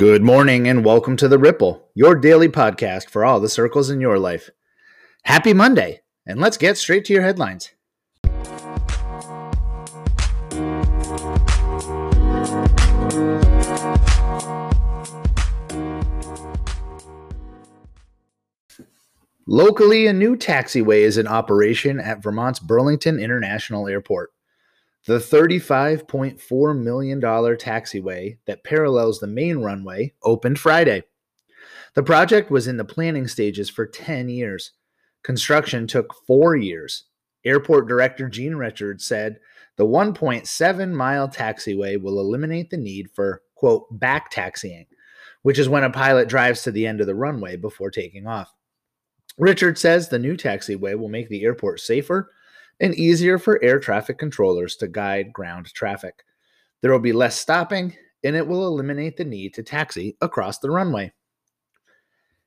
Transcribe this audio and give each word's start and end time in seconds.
Good 0.00 0.22
morning 0.22 0.66
and 0.66 0.82
welcome 0.82 1.18
to 1.18 1.28
The 1.28 1.38
Ripple, 1.38 1.86
your 1.92 2.14
daily 2.14 2.48
podcast 2.48 3.10
for 3.10 3.22
all 3.22 3.38
the 3.38 3.50
circles 3.50 3.90
in 3.90 4.00
your 4.00 4.18
life. 4.18 4.48
Happy 5.24 5.52
Monday, 5.52 6.00
and 6.24 6.40
let's 6.40 6.56
get 6.56 6.78
straight 6.78 7.04
to 7.04 7.12
your 7.12 7.22
headlines. 7.22 7.72
Locally, 19.46 20.06
a 20.06 20.14
new 20.14 20.34
taxiway 20.34 21.00
is 21.00 21.18
in 21.18 21.26
operation 21.26 22.00
at 22.00 22.22
Vermont's 22.22 22.58
Burlington 22.58 23.20
International 23.20 23.86
Airport. 23.86 24.30
The 25.06 25.18
$35.4 25.18 26.78
million 26.78 27.20
taxiway 27.20 28.36
that 28.46 28.64
parallels 28.64 29.18
the 29.18 29.26
main 29.26 29.58
runway 29.58 30.12
opened 30.22 30.58
Friday. 30.58 31.04
The 31.94 32.02
project 32.02 32.50
was 32.50 32.66
in 32.68 32.76
the 32.76 32.84
planning 32.84 33.26
stages 33.26 33.70
for 33.70 33.86
10 33.86 34.28
years. 34.28 34.72
Construction 35.22 35.86
took 35.86 36.14
four 36.26 36.54
years. 36.54 37.04
Airport 37.44 37.88
Director 37.88 38.28
Gene 38.28 38.56
Richards 38.56 39.04
said 39.04 39.38
the 39.76 39.86
1.7 39.86 40.92
mile 40.92 41.28
taxiway 41.28 42.00
will 42.00 42.20
eliminate 42.20 42.68
the 42.68 42.76
need 42.76 43.10
for, 43.14 43.42
quote, 43.54 43.86
back 43.98 44.30
taxiing, 44.30 44.86
which 45.42 45.58
is 45.58 45.68
when 45.68 45.84
a 45.84 45.90
pilot 45.90 46.28
drives 46.28 46.62
to 46.62 46.70
the 46.70 46.86
end 46.86 47.00
of 47.00 47.06
the 47.06 47.14
runway 47.14 47.56
before 47.56 47.90
taking 47.90 48.26
off. 48.26 48.52
Richard 49.38 49.78
says 49.78 50.08
the 50.08 50.18
new 50.18 50.36
taxiway 50.36 50.98
will 50.98 51.08
make 51.08 51.30
the 51.30 51.44
airport 51.44 51.80
safer 51.80 52.30
and 52.80 52.94
easier 52.94 53.38
for 53.38 53.62
air 53.62 53.78
traffic 53.78 54.18
controllers 54.18 54.76
to 54.76 54.88
guide 54.88 55.32
ground 55.32 55.72
traffic. 55.74 56.24
There 56.80 56.90
will 56.90 56.98
be 56.98 57.12
less 57.12 57.36
stopping, 57.36 57.94
and 58.24 58.34
it 58.34 58.46
will 58.46 58.66
eliminate 58.66 59.16
the 59.16 59.24
need 59.24 59.54
to 59.54 59.62
taxi 59.62 60.16
across 60.20 60.58
the 60.58 60.70
runway. 60.70 61.12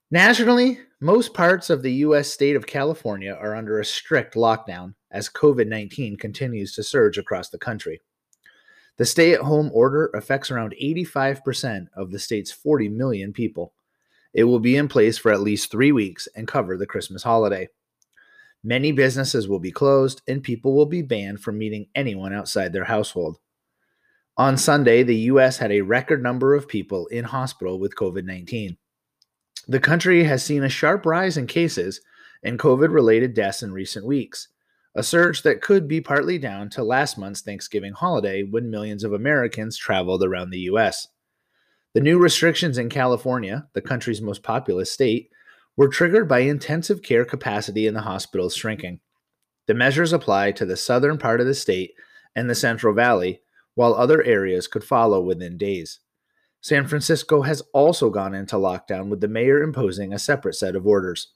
Nationally, 0.09 0.79
most 0.99 1.33
parts 1.33 1.69
of 1.69 1.81
the 1.81 1.93
U.S. 1.93 2.31
state 2.31 2.55
of 2.55 2.67
California 2.67 3.33
are 3.33 3.55
under 3.55 3.79
a 3.79 3.85
strict 3.85 4.35
lockdown 4.35 4.93
as 5.11 5.29
COVID 5.29 5.67
19 5.67 6.17
continues 6.17 6.73
to 6.75 6.83
surge 6.83 7.17
across 7.17 7.49
the 7.49 7.57
country. 7.57 8.01
The 8.97 9.05
stay 9.05 9.33
at 9.33 9.41
home 9.41 9.71
order 9.73 10.11
affects 10.13 10.51
around 10.51 10.75
85% 10.81 11.87
of 11.95 12.11
the 12.11 12.19
state's 12.19 12.51
40 12.51 12.89
million 12.89 13.33
people. 13.33 13.73
It 14.33 14.43
will 14.43 14.59
be 14.59 14.75
in 14.75 14.87
place 14.87 15.17
for 15.17 15.31
at 15.31 15.41
least 15.41 15.71
three 15.71 15.91
weeks 15.91 16.27
and 16.35 16.47
cover 16.47 16.77
the 16.77 16.85
Christmas 16.85 17.23
holiday. 17.23 17.69
Many 18.63 18.91
businesses 18.93 19.47
will 19.47 19.59
be 19.59 19.71
closed 19.71 20.21
and 20.27 20.41
people 20.41 20.73
will 20.73 20.85
be 20.85 21.01
banned 21.01 21.41
from 21.41 21.57
meeting 21.57 21.87
anyone 21.93 22.33
outside 22.33 22.71
their 22.71 22.85
household. 22.85 23.39
On 24.37 24.57
Sunday, 24.57 25.03
the 25.03 25.15
U.S. 25.15 25.57
had 25.57 25.71
a 25.71 25.81
record 25.81 26.23
number 26.23 26.55
of 26.55 26.67
people 26.67 27.07
in 27.07 27.25
hospital 27.25 27.77
with 27.77 27.95
COVID 27.95 28.25
19. 28.25 28.77
The 29.67 29.79
country 29.79 30.23
has 30.23 30.43
seen 30.43 30.63
a 30.63 30.69
sharp 30.69 31.05
rise 31.05 31.37
in 31.37 31.45
cases 31.45 32.01
and 32.43 32.57
COVID 32.57 32.91
related 32.91 33.33
deaths 33.33 33.61
in 33.61 33.71
recent 33.71 34.05
weeks, 34.05 34.47
a 34.95 35.03
surge 35.03 35.43
that 35.43 35.61
could 35.61 35.87
be 35.87 36.01
partly 36.01 36.37
down 36.37 36.69
to 36.71 36.83
last 36.83 37.17
month's 37.17 37.41
Thanksgiving 37.41 37.93
holiday 37.93 38.43
when 38.43 38.71
millions 38.71 39.03
of 39.03 39.13
Americans 39.13 39.77
traveled 39.77 40.23
around 40.23 40.49
the 40.49 40.59
U.S. 40.61 41.07
The 41.93 42.01
new 42.01 42.17
restrictions 42.17 42.77
in 42.77 42.89
California, 42.89 43.67
the 43.73 43.81
country's 43.81 44.21
most 44.21 44.41
populous 44.41 44.91
state, 44.91 45.29
were 45.75 45.87
triggered 45.87 46.27
by 46.27 46.39
intensive 46.39 47.01
care 47.01 47.25
capacity 47.25 47.87
in 47.87 47.93
the 47.93 48.01
hospitals 48.01 48.55
shrinking. 48.55 48.99
The 49.65 49.73
measures 49.73 50.13
apply 50.13 50.51
to 50.53 50.65
the 50.65 50.77
southern 50.77 51.17
part 51.17 51.41
of 51.41 51.47
the 51.47 51.55
state 51.55 51.93
and 52.35 52.49
the 52.49 52.55
Central 52.55 52.93
Valley, 52.93 53.41
while 53.75 53.93
other 53.93 54.23
areas 54.23 54.67
could 54.67 54.83
follow 54.83 55.21
within 55.21 55.57
days. 55.57 55.99
San 56.61 56.87
Francisco 56.87 57.41
has 57.41 57.61
also 57.73 58.09
gone 58.09 58.33
into 58.33 58.55
lockdown, 58.55 59.09
with 59.09 59.19
the 59.19 59.27
mayor 59.27 59.61
imposing 59.61 60.13
a 60.13 60.19
separate 60.19 60.55
set 60.55 60.75
of 60.75 60.87
orders. 60.87 61.33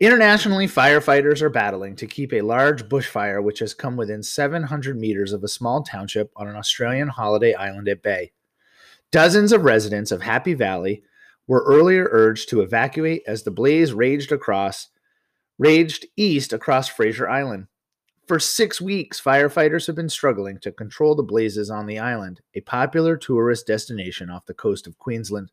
Internationally, 0.00 0.66
firefighters 0.66 1.40
are 1.40 1.50
battling 1.50 1.94
to 1.94 2.06
keep 2.06 2.32
a 2.32 2.40
large 2.40 2.88
bushfire 2.88 3.42
which 3.42 3.60
has 3.60 3.74
come 3.74 3.96
within 3.96 4.22
700 4.22 4.98
meters 4.98 5.32
of 5.32 5.44
a 5.44 5.48
small 5.48 5.82
township 5.84 6.32
on 6.34 6.48
an 6.48 6.56
Australian 6.56 7.08
holiday 7.08 7.54
island 7.54 7.86
at 7.86 8.02
bay. 8.02 8.32
Dozens 9.12 9.52
of 9.52 9.62
residents 9.62 10.10
of 10.10 10.22
Happy 10.22 10.54
Valley 10.54 11.04
were 11.46 11.64
earlier 11.64 12.08
urged 12.10 12.48
to 12.50 12.60
evacuate 12.60 13.22
as 13.26 13.42
the 13.42 13.50
blaze 13.50 13.92
raged 13.92 14.32
across 14.32 14.88
raged 15.58 16.06
east 16.16 16.52
across 16.52 16.88
Fraser 16.88 17.28
Island. 17.28 17.66
For 18.26 18.38
6 18.38 18.80
weeks, 18.80 19.20
firefighters 19.20 19.86
have 19.86 19.94
been 19.94 20.08
struggling 20.08 20.58
to 20.60 20.72
control 20.72 21.14
the 21.14 21.22
blazes 21.22 21.70
on 21.70 21.86
the 21.86 21.98
island, 21.98 22.40
a 22.54 22.60
popular 22.62 23.16
tourist 23.16 23.66
destination 23.66 24.30
off 24.30 24.46
the 24.46 24.54
coast 24.54 24.86
of 24.86 24.98
Queensland. 24.98 25.52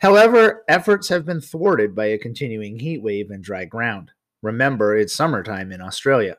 However, 0.00 0.64
efforts 0.68 1.08
have 1.08 1.24
been 1.24 1.40
thwarted 1.40 1.94
by 1.94 2.06
a 2.06 2.18
continuing 2.18 2.78
heat 2.78 3.02
wave 3.02 3.30
and 3.30 3.44
dry 3.44 3.64
ground. 3.64 4.10
Remember, 4.42 4.96
it's 4.96 5.14
summertime 5.14 5.70
in 5.70 5.80
Australia. 5.80 6.36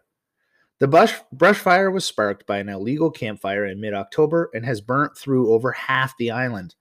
The 0.79 0.87
bush, 0.87 1.13
brush 1.31 1.57
fire 1.57 1.89
was 1.89 2.05
sparked 2.05 2.45
by 2.45 2.57
an 2.57 2.69
illegal 2.69 3.09
campfire 3.09 3.65
in 3.65 3.79
mid 3.79 3.93
October 3.93 4.49
and 4.53 4.65
has 4.65 4.81
burnt 4.81 5.17
through 5.17 5.51
over 5.51 5.71
half 5.71 6.15
the 6.17 6.31
island. 6.31 6.75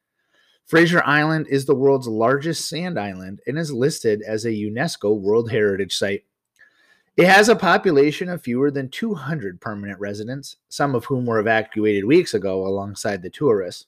Fraser 0.66 1.00
Island 1.06 1.47
is 1.49 1.65
the 1.65 1.77
world's 1.77 2.09
largest 2.09 2.69
sand 2.69 2.99
island 2.99 3.41
and 3.47 3.56
is 3.56 3.72
listed 3.72 4.21
as 4.22 4.44
a 4.44 4.50
UNESCO 4.50 5.16
World 5.16 5.49
Heritage 5.49 5.97
Site. 5.97 6.25
It 7.16 7.28
has 7.28 7.49
a 7.49 7.54
population 7.54 8.28
of 8.28 8.43
fewer 8.43 8.72
than 8.72 8.88
200 8.88 9.60
permanent 9.60 10.00
residents, 10.00 10.56
some 10.69 10.97
of 10.97 11.05
whom 11.05 11.25
were 11.25 11.38
evacuated 11.38 12.05
weeks 12.05 12.34
ago 12.34 12.66
alongside 12.66 13.22
the 13.22 13.31
tourists. 13.31 13.87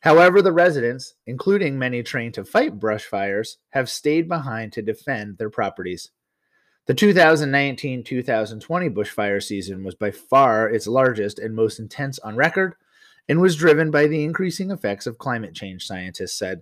However, 0.00 0.42
the 0.42 0.52
residents, 0.52 1.14
including 1.26 1.78
many 1.78 2.02
trained 2.02 2.34
to 2.34 2.44
fight 2.44 2.78
brush 2.78 3.04
fires, 3.04 3.56
have 3.70 3.88
stayed 3.88 4.28
behind 4.28 4.74
to 4.74 4.82
defend 4.82 5.38
their 5.38 5.48
properties. 5.48 6.10
The 6.84 6.94
2019 6.94 8.04
2020 8.04 8.90
bushfire 8.90 9.42
season 9.42 9.82
was 9.82 9.94
by 9.94 10.10
far 10.10 10.68
its 10.68 10.86
largest 10.86 11.38
and 11.38 11.54
most 11.54 11.78
intense 11.78 12.18
on 12.18 12.36
record 12.36 12.74
and 13.32 13.40
was 13.40 13.56
driven 13.56 13.90
by 13.90 14.06
the 14.06 14.22
increasing 14.22 14.70
effects 14.70 15.06
of 15.06 15.16
climate 15.16 15.54
change, 15.54 15.86
scientists 15.86 16.38
said. 16.38 16.60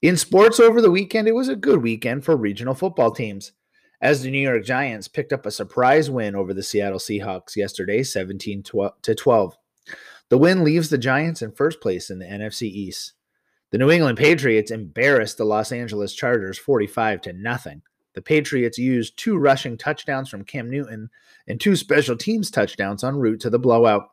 In 0.00 0.16
sports 0.16 0.58
over 0.58 0.80
the 0.80 0.90
weekend, 0.90 1.28
it 1.28 1.34
was 1.34 1.50
a 1.50 1.56
good 1.56 1.82
weekend 1.82 2.24
for 2.24 2.38
regional 2.38 2.72
football 2.72 3.10
teams, 3.10 3.52
as 4.00 4.22
the 4.22 4.30
New 4.30 4.38
York 4.38 4.64
Giants 4.64 5.08
picked 5.08 5.30
up 5.30 5.44
a 5.44 5.50
surprise 5.50 6.08
win 6.08 6.34
over 6.34 6.54
the 6.54 6.62
Seattle 6.62 6.98
Seahawks 6.98 7.54
yesterday, 7.54 8.02
17 8.02 8.62
to 8.62 9.14
12. 9.14 9.58
The 10.30 10.38
win 10.38 10.64
leaves 10.64 10.88
the 10.88 10.96
Giants 10.96 11.42
in 11.42 11.52
first 11.52 11.82
place 11.82 12.08
in 12.08 12.18
the 12.18 12.24
NFC 12.24 12.62
East. 12.62 13.12
The 13.70 13.76
New 13.76 13.90
England 13.90 14.16
Patriots 14.16 14.70
embarrassed 14.70 15.36
the 15.36 15.44
Los 15.44 15.70
Angeles 15.70 16.14
Chargers 16.14 16.58
45 16.58 17.20
to 17.20 17.34
nothing. 17.34 17.82
The 18.14 18.22
Patriots 18.22 18.78
used 18.78 19.18
two 19.18 19.36
rushing 19.36 19.76
touchdowns 19.76 20.30
from 20.30 20.44
Cam 20.44 20.70
Newton 20.70 21.10
and 21.46 21.60
two 21.60 21.76
special 21.76 22.16
teams 22.16 22.50
touchdowns 22.50 23.04
en 23.04 23.16
route 23.16 23.40
to 23.40 23.50
the 23.50 23.58
blowout. 23.58 24.04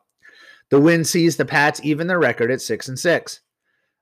The 0.70 0.80
win 0.80 1.04
sees 1.04 1.36
the 1.36 1.44
Pats 1.44 1.80
even 1.84 2.06
their 2.06 2.18
record 2.18 2.50
at 2.50 2.60
6 2.60 2.88
and 2.88 2.98
6. 2.98 3.40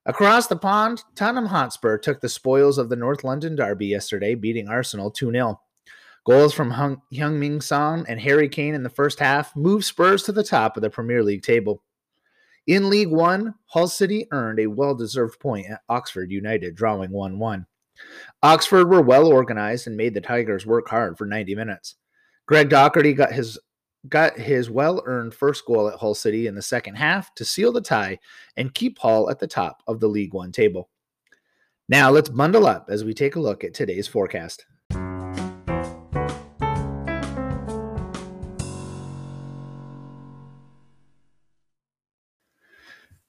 Across 0.06 0.48
the 0.48 0.56
pond, 0.56 1.02
Tottenham 1.14 1.46
Hotspur 1.46 1.98
took 1.98 2.20
the 2.20 2.28
spoils 2.28 2.78
of 2.78 2.88
the 2.88 2.96
North 2.96 3.24
London 3.24 3.56
Derby 3.56 3.86
yesterday, 3.86 4.34
beating 4.34 4.68
Arsenal 4.68 5.10
2 5.10 5.30
0. 5.32 5.60
Goals 6.26 6.54
from 6.54 6.70
Hung, 6.70 7.02
Heung-min 7.12 7.60
Son 7.60 8.04
and 8.08 8.20
Harry 8.20 8.48
Kane 8.48 8.74
in 8.74 8.82
the 8.82 8.88
first 8.88 9.18
half 9.18 9.54
moved 9.54 9.84
Spurs 9.84 10.22
to 10.22 10.32
the 10.32 10.44
top 10.44 10.76
of 10.76 10.82
the 10.82 10.88
Premier 10.88 11.22
League 11.22 11.42
table. 11.42 11.82
In 12.66 12.88
League 12.88 13.10
One, 13.10 13.54
Hull 13.66 13.88
City 13.88 14.26
earned 14.30 14.58
a 14.58 14.66
well 14.66 14.94
deserved 14.94 15.38
point 15.38 15.66
at 15.68 15.82
Oxford 15.90 16.30
United, 16.30 16.74
drawing 16.74 17.10
1 17.10 17.38
1. 17.38 17.66
Oxford 18.42 18.88
were 18.88 19.02
well 19.02 19.26
organized 19.26 19.86
and 19.86 19.96
made 19.96 20.14
the 20.14 20.20
Tigers 20.20 20.66
work 20.66 20.88
hard 20.88 21.18
for 21.18 21.26
90 21.26 21.54
minutes. 21.54 21.96
Greg 22.46 22.70
Docherty 22.70 23.14
got 23.14 23.32
his 23.32 23.58
got 24.08 24.38
his 24.38 24.68
well-earned 24.68 25.34
first 25.34 25.64
goal 25.64 25.88
at 25.88 25.98
Hull 25.98 26.14
City 26.14 26.46
in 26.46 26.54
the 26.54 26.62
second 26.62 26.96
half 26.96 27.34
to 27.34 27.44
seal 27.44 27.72
the 27.72 27.80
tie 27.80 28.18
and 28.56 28.74
keep 28.74 28.98
Hull 28.98 29.30
at 29.30 29.38
the 29.38 29.46
top 29.46 29.82
of 29.86 30.00
the 30.00 30.08
League 30.08 30.34
1 30.34 30.52
table. 30.52 30.90
Now 31.88 32.10
let's 32.10 32.28
bundle 32.28 32.66
up 32.66 32.88
as 32.90 33.04
we 33.04 33.14
take 33.14 33.36
a 33.36 33.40
look 33.40 33.64
at 33.64 33.74
today's 33.74 34.08
forecast. 34.08 34.66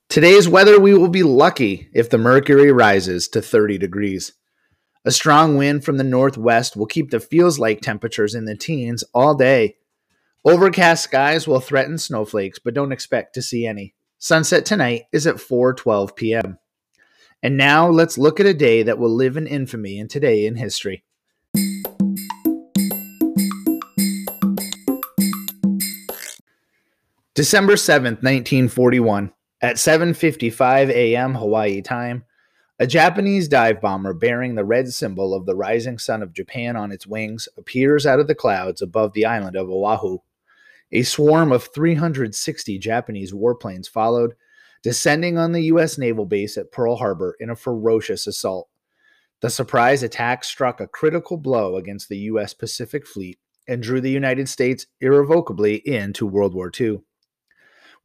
Today's 0.08 0.48
weather, 0.48 0.80
we 0.80 0.94
will 0.98 1.10
be 1.10 1.24
lucky 1.24 1.90
if 1.94 2.10
the 2.10 2.18
mercury 2.18 2.72
rises 2.72 3.28
to 3.28 3.42
30 3.42 3.78
degrees. 3.78 4.32
A 5.04 5.12
strong 5.12 5.58
wind 5.58 5.84
from 5.84 5.98
the 5.98 6.06
northwest 6.06 6.78
will 6.78 6.86
keep 6.86 7.12
the 7.12 7.20
feels 7.20 7.60
like 7.60 7.82
temperatures 7.82 8.34
in 8.34 8.46
the 8.46 8.56
teens 8.56 9.04
all 9.14 9.36
day. 9.36 9.76
Overcast 10.48 11.04
skies 11.04 11.48
will 11.48 11.60
threaten 11.60 11.98
snowflakes, 11.98 12.60
but 12.60 12.76
don't 12.76 12.92
expect 12.92 13.34
to 13.34 13.42
see 13.42 13.66
any. 13.66 13.96
Sunset 14.20 14.64
tonight 14.64 15.06
is 15.12 15.26
at 15.26 15.38
4:12 15.38 16.16
p.m. 16.16 16.60
And 17.42 17.58
now 17.58 17.90
let's 17.90 18.16
look 18.16 18.40
at 18.40 18.46
a 18.46 18.54
day 18.54 18.84
that 18.84 19.00
will 19.00 19.10
live 19.10 19.38
in 19.38 19.48
infamy 19.48 19.98
and 19.98 20.08
today 20.08 20.46
in 20.46 20.56
history. 20.56 21.04
December 27.34 27.74
7th, 27.74 28.22
1941. 28.22 29.34
At 29.62 29.78
7:55 29.78 30.90
a.m. 30.92 31.34
Hawaii 31.34 31.82
time, 31.82 32.24
a 32.78 32.86
Japanese 32.86 33.48
dive 33.48 33.82
bomber 33.82 34.14
bearing 34.14 34.54
the 34.54 34.64
red 34.64 34.90
symbol 34.90 35.34
of 35.34 35.48
the 35.48 35.56
rising 35.56 35.98
sun 35.98 36.22
of 36.22 36.34
Japan 36.34 36.76
on 36.76 36.92
its 36.92 37.08
wings 37.08 37.50
appears 37.58 38.06
out 38.06 38.20
of 38.20 38.28
the 38.28 38.36
clouds 38.36 38.80
above 38.80 39.14
the 39.14 39.26
island 39.26 39.56
of 39.56 39.72
Oahu. 39.72 40.20
A 40.96 41.04
swarm 41.04 41.52
of 41.52 41.68
360 41.74 42.80
Japanese 42.80 43.34
warplanes 43.34 43.90
followed, 43.90 44.34
descending 44.82 45.38
on 45.38 45.52
the 45.52 45.64
U.S. 45.64 45.98
naval 45.98 46.26
base 46.26 46.58
at 46.58 46.72
Pearl 46.72 46.96
Harbor 46.96 47.36
in 47.38 47.50
a 47.50 47.56
ferocious 47.58 48.28
assault. 48.28 48.70
The 49.42 49.50
surprise 49.50 50.04
attack 50.04 50.46
struck 50.46 50.80
a 50.80 50.88
critical 50.88 51.36
blow 51.36 51.76
against 51.76 52.08
the 52.08 52.20
U.S. 52.20 52.54
Pacific 52.54 53.06
Fleet 53.06 53.38
and 53.68 53.84
drew 53.84 54.00
the 54.00 54.10
United 54.10 54.48
States 54.48 54.86
irrevocably 55.02 55.86
into 55.86 56.26
World 56.26 56.56
War 56.56 56.72
II. 56.80 57.02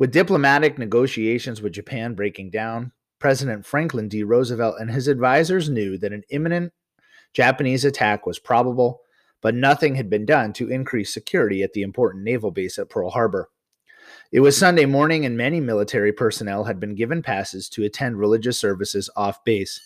With 0.01 0.11
diplomatic 0.11 0.77
negotiations 0.77 1.63
with 1.63 1.75
Japan 1.75 2.15
breaking 2.15 2.51
down, 2.51 2.91
President 3.21 3.65
Franklin 3.65 4.09
D. 4.09 4.25
Roosevelt 4.25 4.81
and 4.81 4.91
his 4.91 5.07
advisors 5.07 5.71
knew 5.71 5.97
that 5.99 6.13
an 6.13 6.25
imminent 6.31 6.73
Japanese 7.35 7.85
attack 7.85 8.27
was 8.27 8.41
probable, 8.41 9.03
but 9.41 9.55
nothing 9.55 9.95
had 9.95 10.11
been 10.11 10.27
done 10.27 10.53
to 10.55 10.71
increase 10.71 11.13
security 11.13 11.63
at 11.63 11.73
the 11.73 11.83
important 11.83 12.25
naval 12.25 12.51
base 12.51 12.79
at 12.79 12.89
Pearl 12.89 13.11
Harbor. 13.11 13.49
It 14.33 14.41
was 14.41 14.57
Sunday 14.57 14.87
morning, 14.87 15.25
and 15.27 15.37
many 15.37 15.61
military 15.61 16.13
personnel 16.13 16.65
had 16.65 16.79
been 16.79 16.95
given 16.95 17.23
passes 17.23 17.69
to 17.71 17.85
attend 17.85 18.19
religious 18.19 18.59
services 18.59 19.11
off 19.17 19.45
base. 19.45 19.81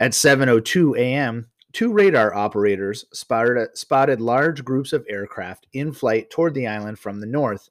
At 0.00 0.12
7:02 0.12 0.98
a.m., 0.98 1.48
two 1.72 1.92
radar 1.92 2.34
operators 2.34 3.04
spotted, 3.12 3.76
spotted 3.76 4.20
large 4.20 4.64
groups 4.64 4.92
of 4.92 5.06
aircraft 5.08 5.66
in 5.72 5.92
flight 5.92 6.30
toward 6.30 6.54
the 6.54 6.66
island 6.66 6.98
from 6.98 7.20
the 7.20 7.26
north. 7.26 7.68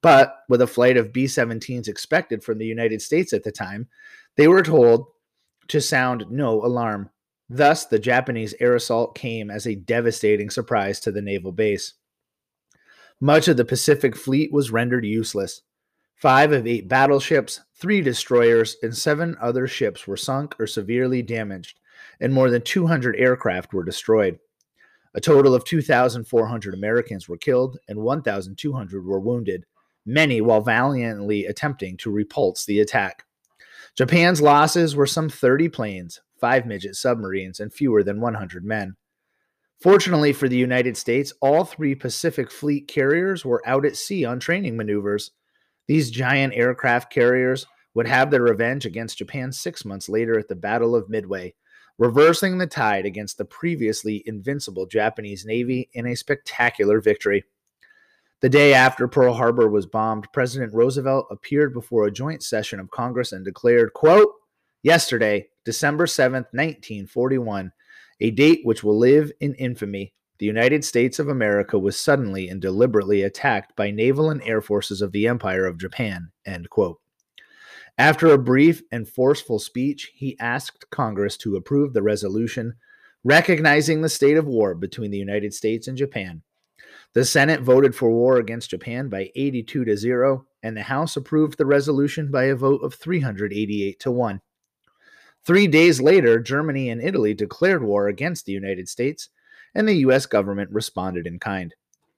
But 0.00 0.44
with 0.48 0.62
a 0.62 0.66
flight 0.66 0.96
of 0.96 1.12
B 1.12 1.24
17s 1.24 1.88
expected 1.88 2.44
from 2.44 2.58
the 2.58 2.66
United 2.66 3.02
States 3.02 3.32
at 3.32 3.42
the 3.42 3.50
time, 3.50 3.88
they 4.36 4.46
were 4.46 4.62
told 4.62 5.06
to 5.68 5.80
sound 5.80 6.26
no 6.30 6.64
alarm. 6.64 7.10
Thus, 7.50 7.86
the 7.86 7.98
Japanese 7.98 8.54
air 8.60 8.74
assault 8.74 9.14
came 9.14 9.50
as 9.50 9.66
a 9.66 9.74
devastating 9.74 10.50
surprise 10.50 11.00
to 11.00 11.10
the 11.10 11.22
naval 11.22 11.52
base. 11.52 11.94
Much 13.20 13.48
of 13.48 13.56
the 13.56 13.64
Pacific 13.64 14.14
Fleet 14.14 14.52
was 14.52 14.70
rendered 14.70 15.04
useless. 15.04 15.62
Five 16.14 16.52
of 16.52 16.66
eight 16.66 16.88
battleships, 16.88 17.60
three 17.74 18.00
destroyers, 18.00 18.76
and 18.82 18.96
seven 18.96 19.36
other 19.40 19.66
ships 19.66 20.06
were 20.06 20.16
sunk 20.16 20.54
or 20.60 20.66
severely 20.66 21.22
damaged, 21.22 21.80
and 22.20 22.34
more 22.34 22.50
than 22.50 22.62
200 22.62 23.16
aircraft 23.16 23.72
were 23.72 23.84
destroyed. 23.84 24.38
A 25.14 25.20
total 25.20 25.54
of 25.54 25.64
2,400 25.64 26.74
Americans 26.74 27.28
were 27.28 27.38
killed 27.38 27.78
and 27.88 28.00
1,200 28.00 29.04
were 29.04 29.20
wounded, 29.20 29.64
many 30.04 30.40
while 30.40 30.60
valiantly 30.60 31.46
attempting 31.46 31.96
to 31.98 32.10
repulse 32.10 32.66
the 32.66 32.80
attack. 32.80 33.24
Japan's 33.96 34.42
losses 34.42 34.94
were 34.94 35.06
some 35.06 35.28
30 35.28 35.70
planes, 35.70 36.20
five 36.40 36.66
midget 36.66 36.96
submarines, 36.96 37.60
and 37.60 37.72
fewer 37.72 38.02
than 38.02 38.20
100 38.20 38.64
men. 38.64 38.96
Fortunately 39.80 40.32
for 40.32 40.48
the 40.48 40.56
United 40.56 40.96
States, 40.96 41.32
all 41.40 41.64
three 41.64 41.94
Pacific 41.94 42.50
Fleet 42.50 42.88
carriers 42.88 43.44
were 43.44 43.62
out 43.64 43.86
at 43.86 43.96
sea 43.96 44.24
on 44.24 44.40
training 44.40 44.76
maneuvers. 44.76 45.30
These 45.86 46.10
giant 46.10 46.52
aircraft 46.54 47.12
carriers 47.12 47.66
would 47.94 48.08
have 48.08 48.30
their 48.30 48.42
revenge 48.42 48.84
against 48.84 49.18
Japan 49.18 49.52
six 49.52 49.84
months 49.84 50.08
later 50.08 50.38
at 50.38 50.48
the 50.48 50.56
Battle 50.56 50.96
of 50.96 51.08
Midway, 51.08 51.54
reversing 51.96 52.58
the 52.58 52.66
tide 52.66 53.06
against 53.06 53.38
the 53.38 53.44
previously 53.44 54.22
invincible 54.26 54.86
Japanese 54.86 55.44
Navy 55.44 55.88
in 55.92 56.06
a 56.06 56.16
spectacular 56.16 57.00
victory. 57.00 57.44
The 58.40 58.48
day 58.48 58.72
after 58.72 59.08
Pearl 59.08 59.34
Harbor 59.34 59.68
was 59.68 59.86
bombed, 59.86 60.28
President 60.32 60.72
Roosevelt 60.72 61.26
appeared 61.30 61.72
before 61.72 62.06
a 62.06 62.12
joint 62.12 62.42
session 62.42 62.78
of 62.78 62.90
Congress 62.90 63.32
and 63.32 63.44
declared, 63.44 63.92
quote, 63.94 64.32
Yesterday, 64.82 65.48
December 65.64 66.06
7th, 66.06 66.52
1941, 66.52 67.72
a 68.20 68.30
date 68.30 68.60
which 68.64 68.84
will 68.84 68.98
live 68.98 69.32
in 69.40 69.54
infamy, 69.54 70.14
the 70.38 70.46
United 70.46 70.84
States 70.84 71.18
of 71.18 71.28
America 71.28 71.78
was 71.78 71.98
suddenly 71.98 72.48
and 72.48 72.60
deliberately 72.60 73.22
attacked 73.22 73.74
by 73.74 73.90
naval 73.90 74.30
and 74.30 74.42
air 74.42 74.60
forces 74.60 75.02
of 75.02 75.12
the 75.12 75.26
Empire 75.26 75.66
of 75.66 75.78
Japan. 75.78 76.30
End 76.46 76.70
quote. 76.70 77.00
After 77.98 78.28
a 78.28 78.38
brief 78.38 78.82
and 78.92 79.08
forceful 79.08 79.58
speech, 79.58 80.12
he 80.14 80.38
asked 80.38 80.88
Congress 80.90 81.36
to 81.38 81.56
approve 81.56 81.92
the 81.92 82.02
resolution 82.02 82.74
recognizing 83.24 84.00
the 84.00 84.08
state 84.08 84.36
of 84.36 84.46
war 84.46 84.76
between 84.76 85.10
the 85.10 85.18
United 85.18 85.52
States 85.52 85.88
and 85.88 85.98
Japan 85.98 86.42
the 87.14 87.24
Senate 87.24 87.62
voted 87.62 87.94
for 87.94 88.10
war 88.10 88.36
against 88.36 88.70
Japan 88.70 89.08
by 89.08 89.30
82 89.34 89.84
to 89.84 89.96
0, 89.96 90.46
and 90.62 90.76
the 90.76 90.82
House 90.82 91.16
approved 91.16 91.56
the 91.56 91.66
resolution 91.66 92.30
by 92.30 92.44
a 92.44 92.54
vote 92.54 92.82
of 92.82 92.94
388 92.94 93.98
to 94.00 94.10
1. 94.10 94.40
Three 95.48 95.66
days 95.66 95.98
later, 95.98 96.38
Germany 96.38 96.90
and 96.90 97.00
Italy 97.00 97.32
declared 97.32 97.82
war 97.82 98.06
against 98.06 98.44
the 98.44 98.52
United 98.52 98.86
States, 98.86 99.30
and 99.74 99.88
the 99.88 99.94
U.S. 99.94 100.26
government 100.26 100.70
responded 100.70 101.26
in 101.26 101.38
kind. 101.38 101.74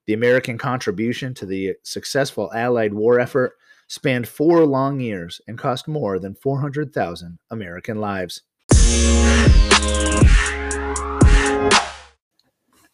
The 0.08 0.14
American 0.14 0.58
contribution 0.58 1.32
to 1.34 1.46
the 1.46 1.74
successful 1.84 2.50
Allied 2.52 2.92
war 2.92 3.20
effort 3.20 3.52
spanned 3.86 4.26
four 4.26 4.66
long 4.66 4.98
years 4.98 5.40
and 5.46 5.56
cost 5.56 5.86
more 5.86 6.18
than 6.18 6.34
400,000 6.34 7.38
American 7.52 8.00
lives. 8.00 8.42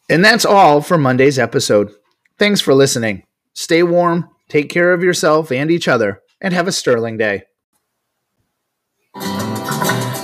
And 0.07 0.23
that's 0.23 0.45
all 0.45 0.81
for 0.81 0.99
Monday's 0.99 1.39
episode. 1.39 1.91
Thanks 2.37 2.61
for 2.61 2.75
listening. 2.75 3.23
Stay 3.55 3.81
warm, 3.81 4.29
take 4.49 4.69
care 4.69 4.93
of 4.93 5.01
yourself 5.01 5.51
and 5.51 5.71
each 5.71 5.87
other, 5.87 6.21
and 6.39 6.53
have 6.53 6.67
a 6.67 6.71
sterling 6.71 7.17
day. 7.17 7.41